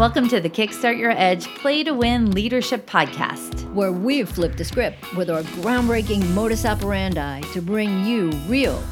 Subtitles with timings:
[0.00, 4.64] Welcome to the Kickstart Your Edge Play to Win Leadership Podcast, where we've flipped the
[4.64, 8.82] script with our groundbreaking modus operandi to bring you real,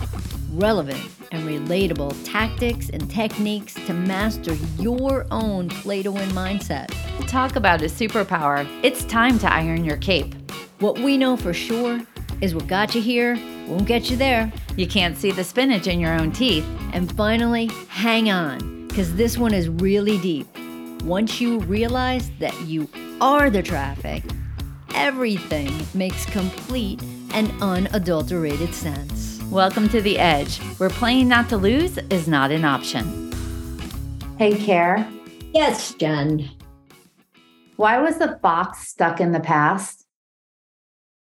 [0.53, 1.01] relevant,
[1.33, 6.89] and relatable tactics and techniques to master your own play to win mindset.
[7.27, 8.69] Talk about a superpower.
[8.83, 10.35] It's time to iron your cape.
[10.81, 12.03] What we know for sure
[12.43, 13.37] is what got you here
[13.67, 14.53] won't get you there.
[14.77, 16.67] You can't see the spinach in your own teeth.
[16.93, 20.47] And finally, hang on, because this one is really deep.
[21.05, 22.89] Once you realize that you
[23.21, 24.23] are the traffic,
[24.95, 27.01] everything makes complete
[27.33, 29.41] and unadulterated sense.
[29.51, 33.33] Welcome to The Edge, where playing not to lose is not an option.
[34.39, 35.09] Hey, Care.
[35.55, 36.51] Yes, Jen.
[37.77, 40.05] Why was the fox stuck in the past?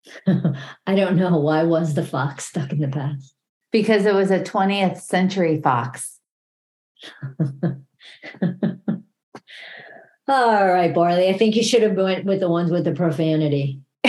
[0.28, 1.40] I don't know.
[1.40, 3.34] Why was the fox stuck in the past?
[3.72, 6.20] Because it was a 20th century fox.
[10.34, 11.30] All right, Barley.
[11.30, 13.80] I think you should have went with the ones with the profanity.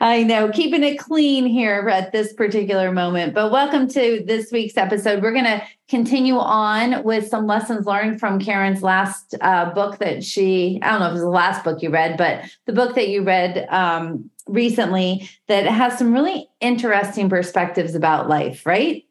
[0.00, 3.34] I know, keeping it clean here at this particular moment.
[3.34, 5.24] But welcome to this week's episode.
[5.24, 10.22] We're going to continue on with some lessons learned from Karen's last uh, book that
[10.22, 12.94] she, I don't know if it was the last book you read, but the book
[12.94, 19.04] that you read um, recently that has some really interesting perspectives about life, right?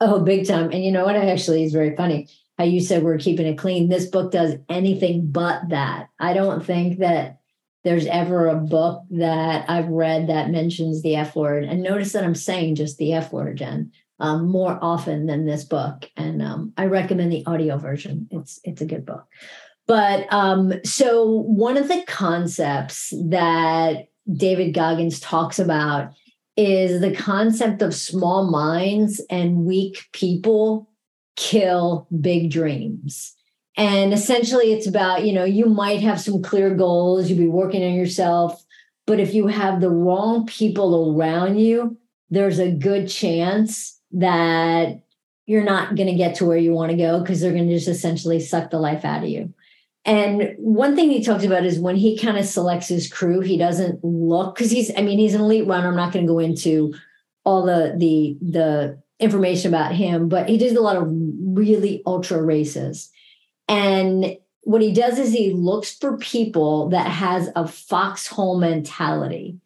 [0.00, 0.72] Oh, big time.
[0.72, 1.14] And you know what?
[1.14, 3.88] Actually, is very funny how you said we're keeping it clean.
[3.88, 6.08] This book does anything but that.
[6.18, 7.40] I don't think that
[7.84, 11.64] there's ever a book that I've read that mentions the F word.
[11.64, 15.64] And notice that I'm saying just the F word, Jen, um, more often than this
[15.64, 16.10] book.
[16.16, 18.26] And um, I recommend the audio version.
[18.32, 19.26] It's it's a good book.
[19.86, 26.12] But um, so one of the concepts that David Goggins talks about
[26.56, 30.90] is the concept of small minds and weak people
[31.36, 33.34] kill big dreams.
[33.76, 37.84] And essentially, it's about, you know, you might have some clear goals, you'll be working
[37.84, 38.64] on yourself,
[39.06, 41.96] but if you have the wrong people around you,
[42.30, 45.02] there's a good chance that
[45.46, 47.74] you're not going to get to where you want to go because they're going to
[47.74, 49.52] just essentially suck the life out of you.
[50.04, 53.56] And one thing he talked about is when he kind of selects his crew, he
[53.56, 55.88] doesn't look because he's, I mean, he's an elite runner.
[55.88, 56.94] I'm not going to go into
[57.44, 62.42] all the the the information about him, but he does a lot of really ultra
[62.42, 63.10] races.
[63.68, 69.58] And what he does is he looks for people that has a foxhole mentality.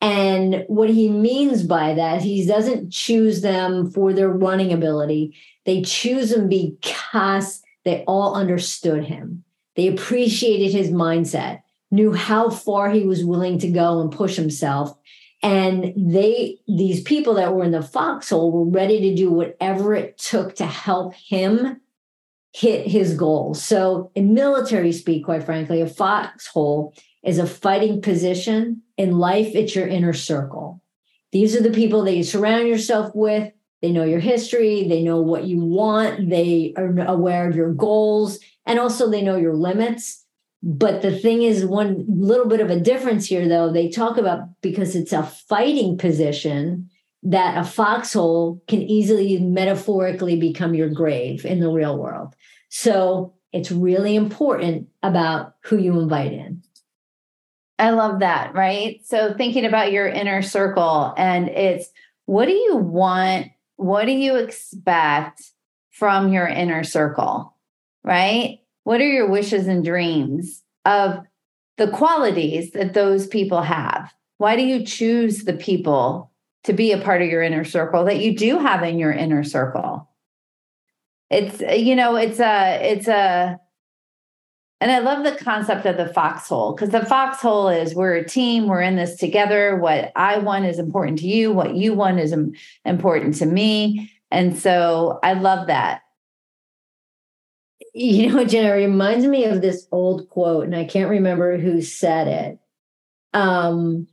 [0.00, 5.36] And what he means by that, he doesn't choose them for their running ability.
[5.66, 9.44] They choose them because they all understood him.
[9.76, 14.96] They appreciated his mindset, knew how far he was willing to go and push himself,
[15.42, 20.18] and they, these people that were in the foxhole were ready to do whatever it
[20.18, 21.80] took to help him
[22.52, 23.62] hit his goals.
[23.62, 28.82] So, in military speak, quite frankly, a foxhole is a fighting position.
[28.96, 30.82] In life, it's your inner circle.
[31.32, 33.52] These are the people that you surround yourself with.
[33.82, 38.38] They know your history, they know what you want, they are aware of your goals,
[38.66, 40.19] and also they know your limits.
[40.62, 44.60] But the thing is, one little bit of a difference here, though, they talk about
[44.60, 46.90] because it's a fighting position
[47.22, 52.34] that a foxhole can easily metaphorically become your grave in the real world.
[52.68, 56.62] So it's really important about who you invite in.
[57.78, 59.00] I love that, right?
[59.04, 61.88] So thinking about your inner circle and it's
[62.26, 63.48] what do you want?
[63.76, 65.42] What do you expect
[65.90, 67.56] from your inner circle?
[68.04, 68.60] Right?
[68.84, 71.20] What are your wishes and dreams of
[71.76, 74.12] the qualities that those people have?
[74.38, 76.30] Why do you choose the people
[76.64, 79.44] to be a part of your inner circle that you do have in your inner
[79.44, 80.08] circle?
[81.30, 83.60] It's you know, it's a it's a
[84.80, 88.66] and I love the concept of the foxhole because the foxhole is we're a team,
[88.66, 89.76] we're in this together.
[89.76, 92.34] What I want is important to you, what you want is
[92.84, 94.10] important to me.
[94.30, 96.00] And so I love that
[97.94, 101.82] you know, Jenna, it reminds me of this old quote, and I can't remember who
[101.82, 102.58] said it.
[103.32, 104.08] Um,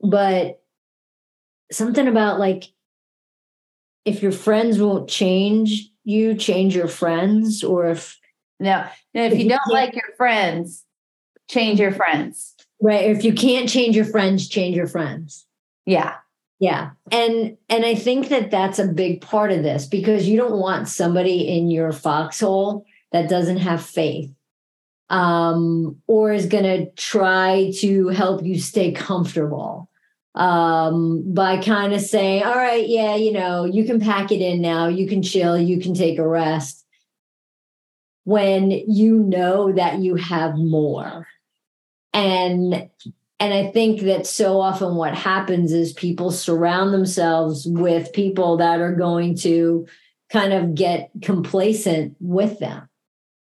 [0.00, 0.62] but
[1.70, 2.64] something about like
[4.04, 8.18] if your friends won't change you, change your friends, or if
[8.58, 8.84] no,
[9.14, 10.84] no, if, if you, you don't like your friends,
[11.48, 12.54] change your friends.
[12.80, 13.10] Right.
[13.10, 15.46] If you can't change your friends, change your friends.
[15.86, 16.16] Yeah.
[16.62, 16.90] Yeah.
[17.10, 20.86] And and I think that that's a big part of this because you don't want
[20.88, 24.30] somebody in your foxhole that doesn't have faith
[25.10, 29.90] um, or is going to try to help you stay comfortable
[30.36, 34.62] um, by kind of saying, all right, yeah, you know, you can pack it in
[34.62, 36.86] now, you can chill, you can take a rest.
[38.24, 41.26] when you know that you have more.
[42.12, 42.88] And
[43.42, 48.78] and I think that so often what happens is people surround themselves with people that
[48.78, 49.84] are going to
[50.30, 52.88] kind of get complacent with them.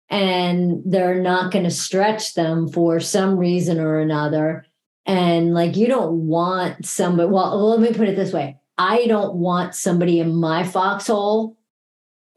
[0.09, 4.65] And they're not going to stretch them for some reason or another.
[5.05, 9.35] And like, you don't want somebody, well, let me put it this way I don't
[9.35, 11.55] want somebody in my foxhole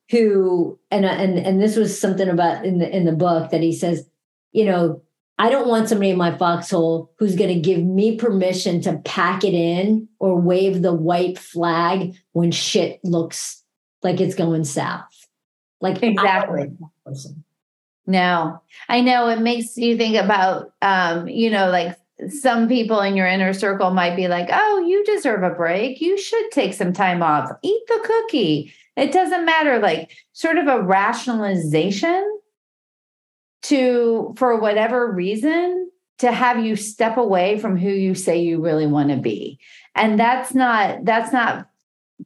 [0.08, 3.72] who, and, and, and this was something about in the, in the book that he
[3.72, 4.08] says,
[4.52, 5.02] you know,
[5.40, 9.42] I don't want somebody in my foxhole who's going to give me permission to pack
[9.42, 13.64] it in or wave the white flag when shit looks
[14.02, 15.28] like it's going south.
[15.80, 16.70] Like exactly.
[18.06, 18.60] No,
[18.90, 21.96] I know it makes you think about, um, you know, like
[22.28, 26.02] some people in your inner circle might be like, oh, you deserve a break.
[26.02, 27.50] You should take some time off.
[27.62, 28.74] Eat the cookie.
[28.94, 29.78] It doesn't matter.
[29.78, 32.39] Like, sort of a rationalization
[33.62, 38.86] to, for whatever reason, to have you step away from who you say you really
[38.86, 39.58] want to be.
[39.94, 41.68] And that's not, that's not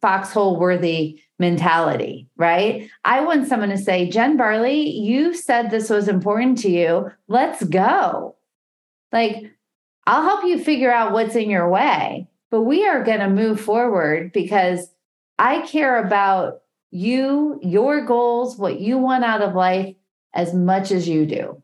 [0.01, 2.91] foxhole worthy mentality, right?
[3.05, 7.11] I want someone to say, Jen Barley, you said this was important to you.
[7.29, 8.37] Let's go.
[9.13, 9.53] Like,
[10.07, 13.61] I'll help you figure out what's in your way, but we are going to move
[13.61, 14.89] forward because
[15.39, 19.95] I care about you, your goals, what you want out of life
[20.35, 21.63] as much as you do.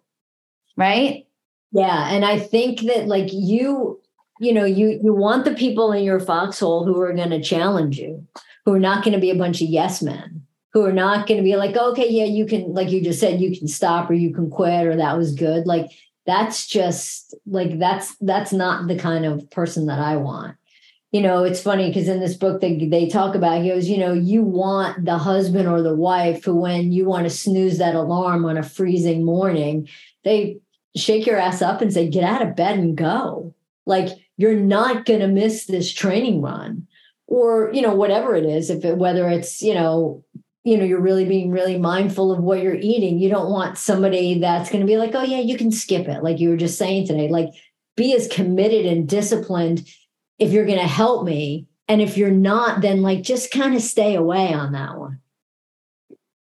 [0.77, 1.27] Right?
[1.73, 4.01] Yeah, and I think that like you
[4.41, 7.99] you know, you you want the people in your foxhole who are going to challenge
[7.99, 8.27] you,
[8.65, 11.37] who are not going to be a bunch of yes men, who are not going
[11.37, 14.15] to be like, okay, yeah, you can, like you just said, you can stop or
[14.15, 15.67] you can quit or that was good.
[15.67, 15.91] Like
[16.25, 20.57] that's just like that's that's not the kind of person that I want.
[21.13, 23.99] You know, it's funny because in this book they they talk about he goes, you
[23.99, 27.97] know, you want the husband or the wife who when you want to snooze that
[27.97, 29.89] alarm on a freezing morning,
[30.23, 30.59] they
[30.97, 33.55] shake your ass up and say, get out of bed and go.
[33.87, 36.87] Like you're not to miss this training run.
[37.27, 40.25] Or you know whatever it is if it whether it's you know
[40.65, 44.41] you know you're really being really mindful of what you're eating you don't want somebody
[44.41, 47.07] that's to be like oh yeah you can skip it like you were just saying
[47.07, 47.29] today.
[47.29, 47.51] Like
[47.97, 49.87] be as committed and disciplined
[50.41, 53.83] if you're going to help me and if you're not then like just kind of
[53.83, 55.21] stay away on that one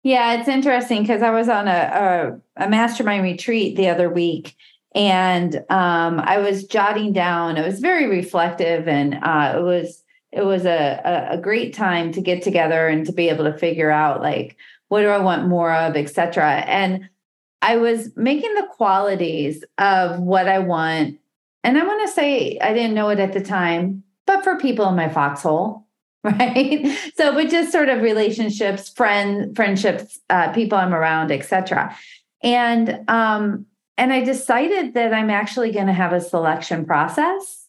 [0.03, 4.55] yeah it's interesting because i was on a, a, a mastermind retreat the other week
[4.95, 10.45] and um, i was jotting down it was very reflective and uh, it was it
[10.45, 14.21] was a, a, great time to get together and to be able to figure out
[14.21, 14.57] like
[14.87, 16.63] what do I want more of, etc.
[16.67, 17.09] And
[17.61, 21.19] I was making the qualities of what I want.
[21.63, 24.87] And I want to say I didn't know it at the time, but for people
[24.89, 25.85] in my foxhole,
[26.23, 26.85] right?
[27.15, 31.95] So, but just sort of relationships, friend, friendships, uh, people I'm around, etc.
[32.43, 33.65] And um,
[33.97, 37.67] and I decided that I'm actually going to have a selection process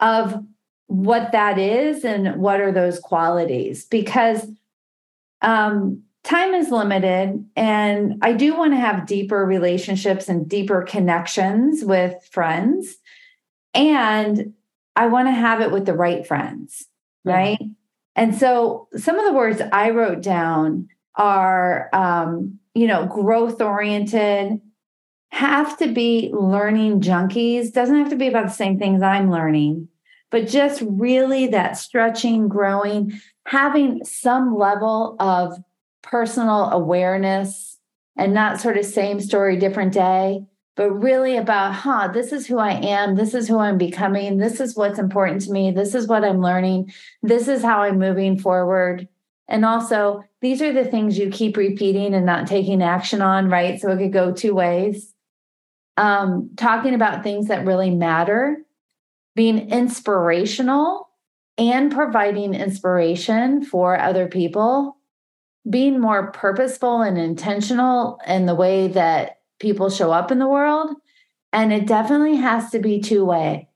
[0.00, 0.44] of
[0.86, 4.46] what that is and what are those qualities because
[5.42, 11.84] um, time is limited and i do want to have deeper relationships and deeper connections
[11.84, 12.96] with friends.
[13.74, 14.54] And
[14.96, 16.86] i want to have it with the right friends
[17.26, 17.58] right?
[18.16, 24.60] And so some of the words i wrote down are um, you know growth oriented
[25.30, 27.72] have to be learning junkies.
[27.72, 29.88] Doesn't have to be about the same things i'm learning
[30.34, 35.56] but just really that stretching, growing, having some level of
[36.04, 37.78] personal awareness
[38.16, 40.46] and not sort of same story, different day,
[40.76, 43.16] but really about, huh, this is who I am.
[43.16, 44.38] This is who I'm becoming.
[44.38, 45.70] This is what's important to me.
[45.70, 46.92] This is what I'm learning.
[47.22, 49.08] This is how I'm moving forward.
[49.48, 53.80] And also, these are the things you keep repeating and not taking action on, right?
[53.80, 55.12] So it could go two ways.
[55.96, 58.58] Um, talking about things that really matter
[59.36, 61.08] being inspirational
[61.58, 64.96] and providing inspiration for other people,
[65.68, 70.94] being more purposeful and intentional in the way that people show up in the world.
[71.52, 73.68] And it definitely has to be two way.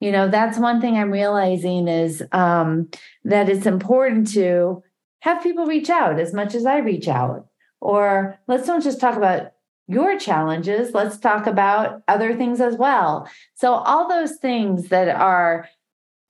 [0.00, 2.88] You know, that's one thing I'm realizing is um,
[3.24, 4.82] that it's important to
[5.20, 7.46] have people reach out as much as I reach out.
[7.80, 9.52] Or let's don't just talk about
[9.88, 10.94] your challenges.
[10.94, 13.28] Let's talk about other things as well.
[13.54, 15.68] So, all those things that are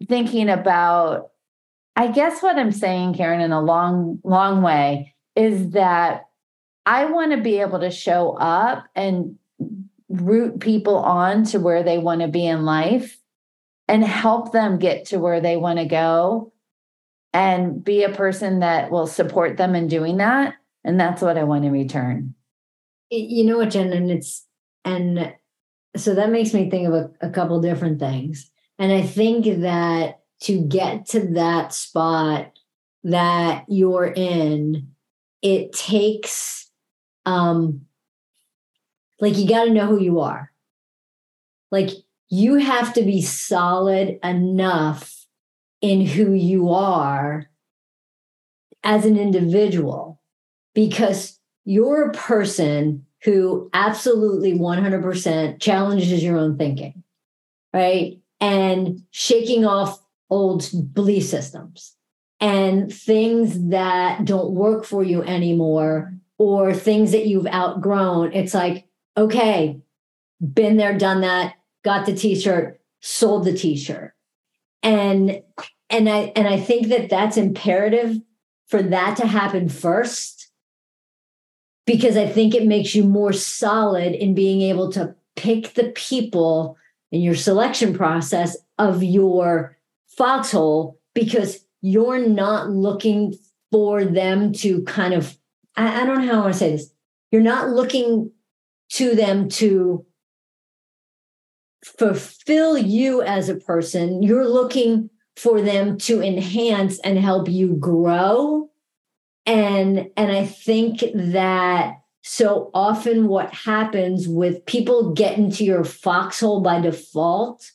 [0.08, 1.30] thinking about,
[1.96, 6.28] I guess what I'm saying, Karen, in a long, long way, is that
[6.86, 9.38] I want to be able to show up and
[10.08, 13.18] root people on to where they want to be in life
[13.86, 16.52] and help them get to where they want to go
[17.32, 20.54] and be a person that will support them in doing that.
[20.84, 22.34] And that's what I want to return.
[23.10, 24.46] you know what, Jen, and it's
[24.84, 25.34] and
[25.96, 28.50] so that makes me think of a, a couple different things.
[28.78, 32.52] And I think that to get to that spot
[33.04, 34.88] that you're in,
[35.42, 36.70] it takes
[37.26, 37.82] um
[39.20, 40.50] like you got to know who you are.
[41.70, 41.90] Like
[42.28, 45.26] you have to be solid enough
[45.80, 47.50] in who you are
[48.82, 50.20] as an individual
[50.74, 57.02] because you're a person who absolutely 100% challenges your own thinking,
[57.74, 58.18] right?
[58.40, 61.96] And shaking off old belief systems
[62.40, 68.32] and things that don't work for you anymore or things that you've outgrown.
[68.32, 69.80] It's like, okay,
[70.40, 74.14] been there, done that, got the t-shirt, sold the t-shirt.
[74.82, 75.42] And
[75.90, 78.16] and I and I think that that's imperative
[78.68, 80.48] for that to happen first
[81.84, 86.78] because I think it makes you more solid in being able to pick the people
[87.10, 89.76] in your selection process of your
[90.16, 93.34] foxhole because you're not looking
[93.70, 95.36] for them to kind of
[95.76, 96.92] I, I don't know how I want to say this.
[97.30, 98.32] You're not looking
[98.92, 100.04] to them to
[101.84, 104.22] fulfill you as a person.
[104.22, 108.70] You're looking for them to enhance and help you grow.
[109.46, 116.60] And and I think that so often what happens with people get into your foxhole
[116.60, 117.70] by default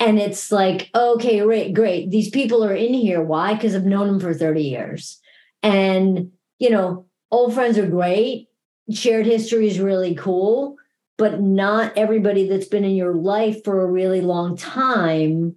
[0.00, 2.10] and it's like okay great great.
[2.10, 3.22] These people are in here.
[3.22, 3.54] Why?
[3.54, 5.20] Because i've known them for 30 years.
[5.62, 8.48] And you know old friends are great.
[8.90, 10.76] Shared history is really cool.
[11.18, 15.54] But not everybody that's been in your life for a really long time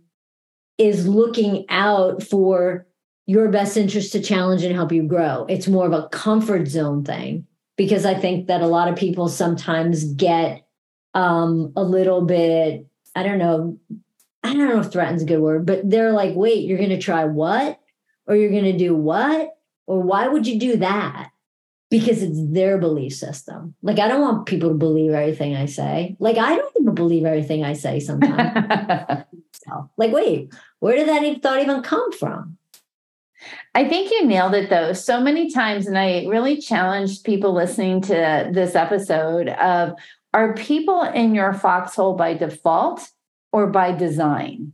[0.77, 2.85] is looking out for
[3.25, 5.45] your best interest to challenge and help you grow.
[5.47, 7.47] It's more of a comfort zone thing.
[7.75, 10.67] Because I think that a lot of people sometimes get
[11.15, 12.85] um, a little bit,
[13.15, 13.79] I don't know,
[14.43, 16.99] I don't know if threaten's a good word, but they're like, wait, you're going to
[16.99, 17.79] try what?
[18.27, 19.55] Or you're going to do what?
[19.87, 21.29] Or why would you do that?
[21.89, 23.75] Because it's their belief system.
[23.81, 26.15] Like, I don't want people to believe everything I say.
[26.19, 29.25] Like, I don't even believe everything I say sometimes.
[29.51, 32.57] so, like, wait, where did that even, thought even come from?
[33.75, 35.87] I think you nailed it though so many times.
[35.87, 39.93] And I really challenged people listening to this episode of
[40.33, 43.09] are people in your foxhole by default
[43.53, 44.73] or by design?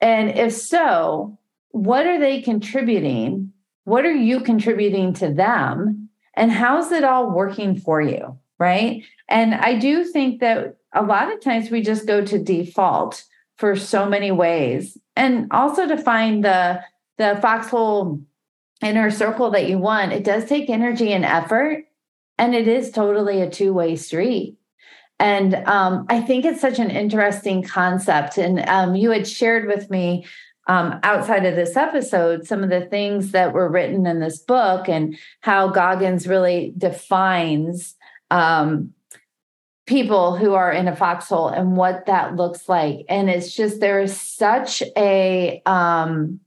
[0.00, 1.38] And if so,
[1.70, 3.52] what are they contributing?
[3.84, 6.08] What are you contributing to them?
[6.34, 8.38] And how's it all working for you?
[8.58, 9.04] Right.
[9.28, 13.24] And I do think that a lot of times we just go to default
[13.56, 14.96] for so many ways.
[15.16, 16.80] And also to find the
[17.18, 18.20] the foxhole
[18.80, 21.84] inner circle that you want, it does take energy and effort.
[22.38, 24.56] And it is totally a two way street.
[25.22, 28.38] And um, I think it's such an interesting concept.
[28.38, 30.26] And um, you had shared with me
[30.66, 34.88] um, outside of this episode some of the things that were written in this book
[34.88, 37.94] and how Goggins really defines
[38.32, 38.92] um,
[39.86, 43.06] people who are in a foxhole and what that looks like.
[43.08, 46.40] And it's just there is such a um,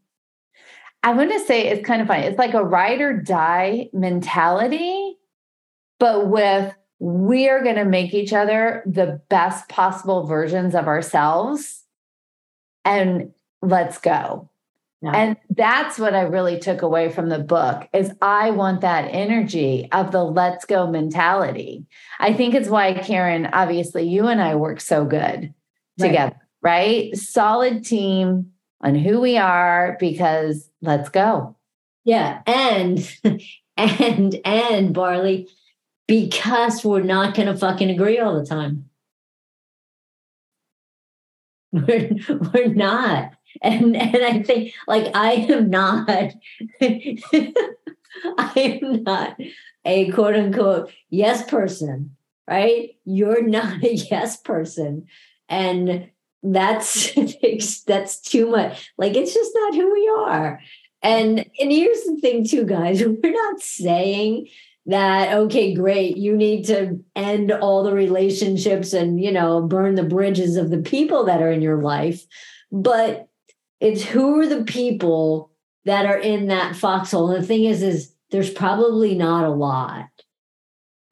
[1.01, 2.23] I want to say it's kind of funny.
[2.23, 5.15] It's like a ride or die mentality,
[5.97, 11.83] but with we are going to make each other the best possible versions of ourselves
[12.83, 14.49] and let's go.
[15.01, 15.11] Yeah.
[15.11, 19.87] And that's what I really took away from the book is I want that energy
[19.91, 21.85] of the let's go mentality.
[22.19, 25.53] I think it's why Karen, obviously you and I work so good
[25.99, 26.07] right.
[26.07, 27.15] together, right?
[27.15, 31.55] Solid team on who we are because let's go.
[32.03, 32.41] Yeah.
[32.47, 33.15] And,
[33.77, 35.49] and, and Barley,
[36.07, 38.89] because we're not going to fucking agree all the time.
[41.75, 42.11] We're,
[42.53, 43.33] we're not.
[43.61, 46.09] And, and I think like I am not,
[46.81, 47.51] I
[48.55, 49.37] am not
[49.83, 52.15] a quote unquote yes person,
[52.49, 52.91] right?
[53.03, 55.07] You're not a yes person.
[55.49, 56.09] And
[56.45, 57.11] that's
[57.87, 60.61] that's too much like it's just not who we are
[61.01, 64.47] and and here's the thing too guys we're not saying
[64.85, 70.03] that okay great you need to end all the relationships and you know burn the
[70.03, 72.23] bridges of the people that are in your life
[72.71, 73.27] but
[73.79, 75.51] it's who are the people
[75.85, 80.07] that are in that foxhole and the thing is is there's probably not a lot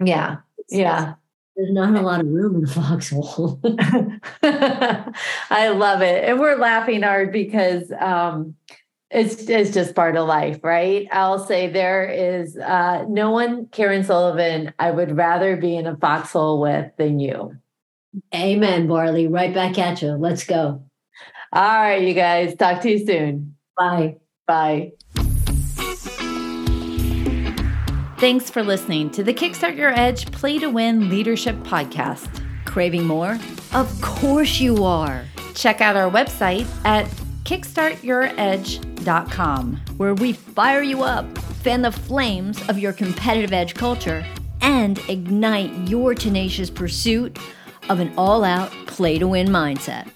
[0.03, 0.37] yeah
[0.69, 1.15] yeah
[1.55, 3.59] there's not a lot of room in the foxhole.
[4.43, 6.23] I love it.
[6.27, 8.55] And we're laughing hard because um,
[9.13, 11.07] it's it's just part of life, right?
[11.11, 15.95] I'll say there is uh, no one, Karen Sullivan, I would rather be in a
[15.95, 17.55] foxhole with than you.
[18.33, 19.27] Amen, Barley.
[19.27, 20.11] Right back at you.
[20.11, 20.83] Let's go.
[21.51, 22.55] All right, you guys.
[22.55, 23.55] Talk to you soon.
[23.77, 24.17] Bye.
[24.47, 24.93] Bye.
[28.17, 32.41] Thanks for listening to the Kickstart Your Edge Play to Win Leadership Podcast.
[32.65, 33.37] Craving more?
[33.73, 35.25] Of course you are.
[35.55, 37.05] Check out our website at
[37.43, 38.92] kickstartyouredge.com,
[39.97, 44.25] where we fire you up, fan the flames of your competitive edge culture,
[44.61, 47.37] and ignite your tenacious pursuit
[47.89, 50.09] of an all out play to win mindset.